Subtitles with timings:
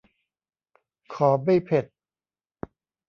[1.13, 1.85] ขอไม่เผ็ด